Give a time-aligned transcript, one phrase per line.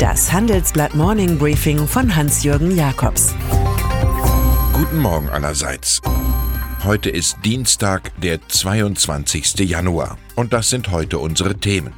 [0.00, 3.34] Das Handelsblatt Morning Briefing von Hans-Jürgen Jakobs.
[4.72, 6.00] Guten Morgen allerseits.
[6.84, 9.58] Heute ist Dienstag, der 22.
[9.68, 10.16] Januar.
[10.36, 11.92] Und das sind heute unsere Themen.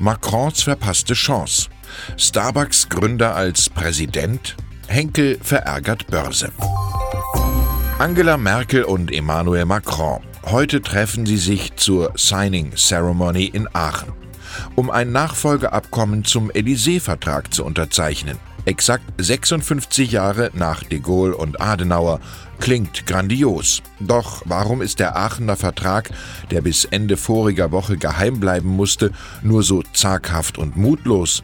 [0.00, 1.68] Macrons verpasste Chance.
[2.16, 4.56] Starbucks Gründer als Präsident.
[4.88, 6.50] Henkel verärgert Börse.
[8.00, 10.24] Angela Merkel und Emmanuel Macron.
[10.46, 14.23] Heute treffen sie sich zur Signing Ceremony in Aachen
[14.74, 18.38] um ein Nachfolgeabkommen zum Élysée-Vertrag zu unterzeichnen.
[18.66, 22.20] Exakt 56 Jahre nach de Gaulle und Adenauer
[22.60, 23.82] klingt grandios.
[24.00, 26.10] Doch warum ist der Aachener Vertrag,
[26.50, 29.10] der bis Ende voriger Woche geheim bleiben musste,
[29.42, 31.42] nur so zaghaft und mutlos?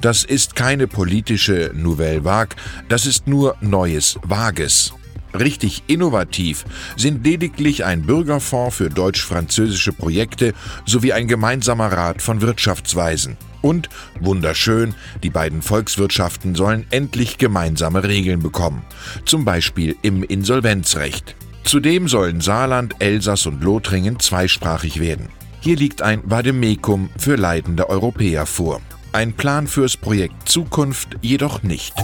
[0.00, 2.56] Das ist keine politische Nouvelle Vague,
[2.88, 4.92] das ist nur Neues Vages.
[5.38, 6.64] Richtig innovativ
[6.96, 10.54] sind lediglich ein Bürgerfonds für deutsch-französische Projekte
[10.86, 13.36] sowie ein gemeinsamer Rat von Wirtschaftsweisen.
[13.62, 13.88] Und,
[14.20, 18.82] wunderschön, die beiden Volkswirtschaften sollen endlich gemeinsame Regeln bekommen,
[19.24, 21.36] zum Beispiel im Insolvenzrecht.
[21.62, 25.28] Zudem sollen Saarland, Elsass und Lothringen zweisprachig werden.
[25.60, 28.80] Hier liegt ein Vademekum für leidende Europäer vor.
[29.12, 31.94] Ein Plan fürs Projekt Zukunft jedoch nicht.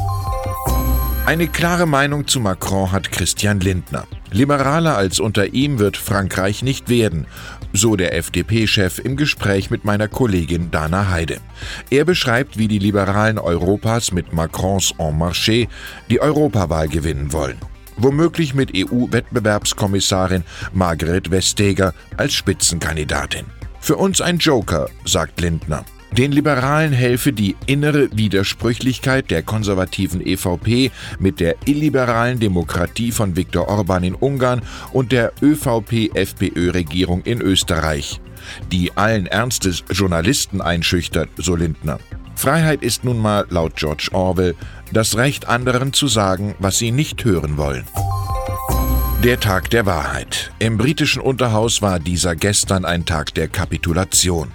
[1.27, 4.07] Eine klare Meinung zu Macron hat Christian Lindner.
[4.31, 7.27] Liberaler als unter ihm wird Frankreich nicht werden,
[7.73, 11.39] so der FDP-Chef im Gespräch mit meiner Kollegin Dana Heide.
[11.91, 15.67] Er beschreibt, wie die Liberalen Europas mit Macrons En Marché
[16.09, 17.59] die Europawahl gewinnen wollen.
[17.97, 23.47] Womöglich mit EU-Wettbewerbskommissarin Margret Vestager als Spitzenkandidatin.
[23.81, 25.85] Für uns ein Joker, sagt Lindner.
[26.13, 33.69] Den Liberalen helfe die innere Widersprüchlichkeit der konservativen EVP mit der illiberalen Demokratie von Viktor
[33.69, 38.21] Orban in Ungarn und der ÖVP-FPÖ-Regierung in Österreich,
[38.73, 41.99] die allen Ernstes Journalisten einschüchtert, so Lindner.
[42.35, 44.55] Freiheit ist nun mal laut George Orwell
[44.93, 47.85] das Recht anderen zu sagen, was sie nicht hören wollen.
[49.25, 50.53] Der Tag der Wahrheit.
[50.59, 54.53] Im britischen Unterhaus war dieser gestern ein Tag der Kapitulation.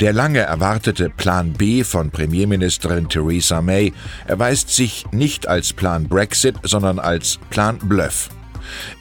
[0.00, 3.92] Der lange erwartete Plan B von Premierministerin Theresa May
[4.26, 8.30] erweist sich nicht als Plan Brexit, sondern als Plan Bluff.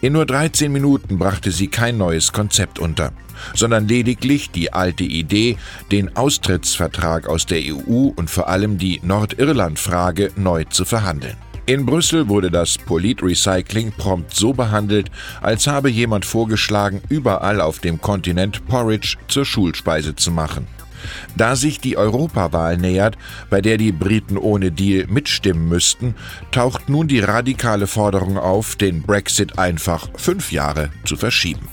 [0.02, 3.12] In nur 13 Minuten brachte sie kein neues Konzept unter,
[3.54, 5.58] sondern lediglich die alte Idee,
[5.92, 11.36] den Austrittsvertrag aus der EU und vor allem die Nordirland-Frage neu zu verhandeln.
[11.68, 15.12] In Brüssel wurde das Politrecycling prompt so behandelt,
[15.42, 20.66] als habe jemand vorgeschlagen, überall auf dem Kontinent Porridge zur Schulspeise zu machen.
[21.36, 23.18] Da sich die Europawahl nähert,
[23.50, 26.16] bei der die Briten ohne Deal mitstimmen müssten,
[26.52, 31.68] taucht nun die radikale Forderung auf, den Brexit einfach fünf Jahre zu verschieben.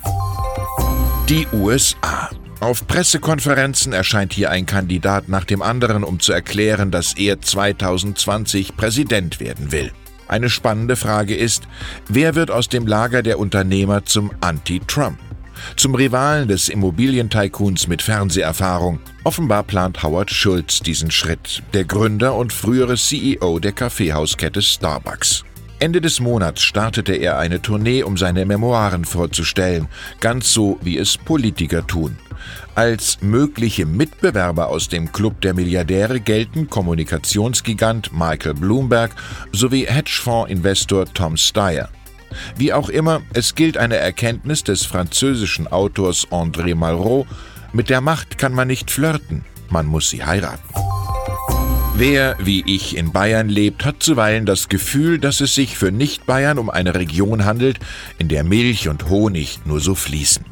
[1.28, 2.30] Die USA.
[2.64, 8.74] Auf Pressekonferenzen erscheint hier ein Kandidat nach dem anderen, um zu erklären, dass er 2020
[8.74, 9.92] Präsident werden will.
[10.28, 11.64] Eine spannende Frage ist,
[12.08, 15.18] wer wird aus dem Lager der Unternehmer zum Anti-Trump?
[15.76, 18.98] Zum Rivalen des Immobilientycoons mit Fernseherfahrung.
[19.24, 25.44] Offenbar plant Howard Schultz diesen Schritt, der Gründer und frühere CEO der Kaffeehauskette Starbucks.
[25.80, 29.88] Ende des Monats startete er eine Tournee, um seine Memoiren vorzustellen,
[30.20, 32.16] ganz so wie es Politiker tun.
[32.74, 39.12] Als mögliche Mitbewerber aus dem Club der Milliardäre gelten Kommunikationsgigant Michael Bloomberg
[39.52, 41.88] sowie Hedgefonds-Investor Tom Steyer.
[42.56, 47.26] Wie auch immer, es gilt eine Erkenntnis des französischen Autors André Malraux,
[47.72, 50.93] mit der Macht kann man nicht flirten, man muss sie heiraten.
[51.96, 56.58] Wer, wie ich, in Bayern lebt, hat zuweilen das Gefühl, dass es sich für Nicht-Bayern
[56.58, 57.78] um eine Region handelt,
[58.18, 60.44] in der Milch und Honig nur so fließen.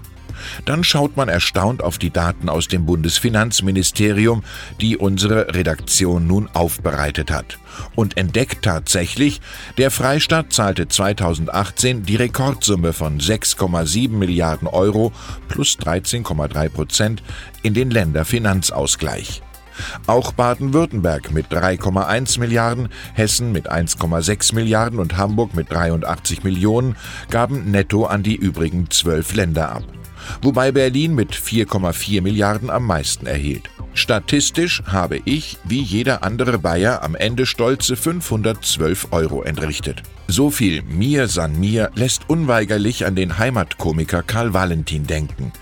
[0.66, 4.44] Dann schaut man erstaunt auf die Daten aus dem Bundesfinanzministerium,
[4.80, 7.58] die unsere Redaktion nun aufbereitet hat,
[7.96, 9.40] und entdeckt tatsächlich,
[9.78, 15.10] der Freistaat zahlte 2018 die Rekordsumme von 6,7 Milliarden Euro
[15.48, 17.22] plus 13,3 Prozent
[17.62, 19.42] in den Länderfinanzausgleich.
[20.06, 26.96] Auch Baden-Württemberg mit 3,1 Milliarden, Hessen mit 1,6 Milliarden und Hamburg mit 83 Millionen
[27.30, 29.84] gaben netto an die übrigen zwölf Länder ab
[30.40, 33.70] wobei Berlin mit 4,4 Milliarden am meisten erhielt.
[33.94, 40.02] Statistisch habe ich, wie jeder andere Bayer, am Ende stolze 512 Euro entrichtet.
[40.28, 45.52] So viel Mir san mir lässt unweigerlich an den Heimatkomiker Karl Valentin denken.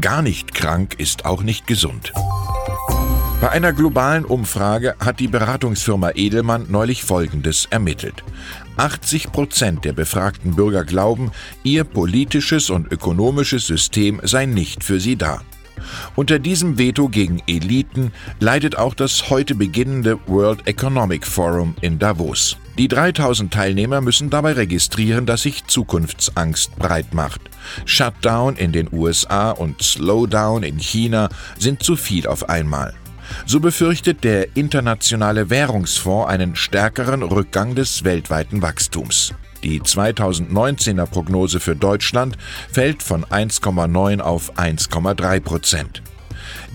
[0.00, 2.12] Gar nicht krank ist auch nicht gesund.
[3.40, 8.22] Bei einer globalen Umfrage hat die Beratungsfirma Edelmann neulich Folgendes ermittelt.
[8.76, 11.30] 80 Prozent der befragten Bürger glauben,
[11.62, 15.40] ihr politisches und ökonomisches System sei nicht für sie da.
[16.16, 22.58] Unter diesem Veto gegen Eliten leidet auch das heute beginnende World Economic Forum in Davos.
[22.76, 27.40] Die 3000 Teilnehmer müssen dabei registrieren, dass sich Zukunftsangst breit macht.
[27.86, 32.92] Shutdown in den USA und Slowdown in China sind zu viel auf einmal.
[33.46, 39.34] So befürchtet der Internationale Währungsfonds einen stärkeren Rückgang des weltweiten Wachstums.
[39.62, 42.38] Die 2019er Prognose für Deutschland
[42.72, 46.02] fällt von 1,9 auf 1,3 Prozent.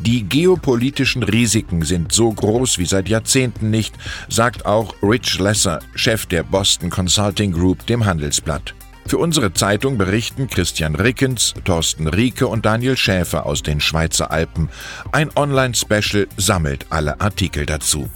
[0.01, 3.95] Die geopolitischen Risiken sind so groß wie seit Jahrzehnten nicht,
[4.29, 8.75] sagt auch Rich Lesser, Chef der Boston Consulting Group, dem Handelsblatt.
[9.07, 14.69] Für unsere Zeitung berichten Christian Rickens, Thorsten Rieke und Daniel Schäfer aus den Schweizer Alpen.
[15.11, 18.09] Ein Online-Special sammelt alle Artikel dazu.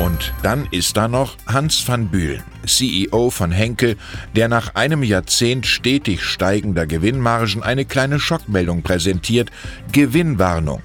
[0.00, 3.96] Und dann ist da noch Hans van Bühlen, CEO von Henkel,
[4.34, 9.50] der nach einem Jahrzehnt stetig steigender Gewinnmargen eine kleine Schockmeldung präsentiert.
[9.92, 10.82] Gewinnwarnung.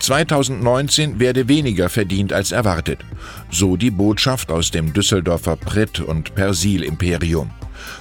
[0.00, 3.04] 2019 werde weniger verdient als erwartet.
[3.52, 7.52] So die Botschaft aus dem Düsseldorfer Pritt- und Persil-Imperium.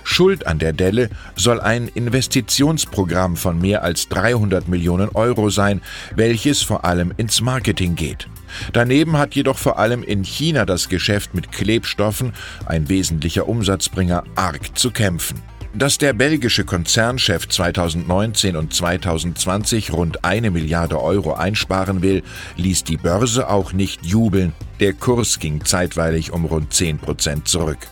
[0.04, 5.82] Schuld an der Delle soll ein Investitionsprogramm von mehr als 300 Millionen Euro sein,
[6.16, 8.28] welches vor allem ins Marketing geht.
[8.74, 12.34] Daneben hat jedoch vor allem in China das Geschäft mit Klebstoffen,
[12.66, 15.42] ein wesentlicher Umsatzbringer, arg zu kämpfen.
[15.74, 22.24] Dass der belgische Konzernchef 2019 und 2020 rund eine Milliarde Euro einsparen will,
[22.58, 24.54] ließ die Börse auch nicht jubeln.
[24.80, 27.88] Der Kurs ging zeitweilig um rund 10 Prozent zurück.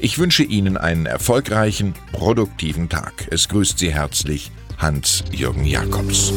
[0.00, 3.28] Ich wünsche Ihnen einen erfolgreichen, produktiven Tag.
[3.30, 6.32] Es grüßt Sie herzlich Hans-Jürgen Jakobs.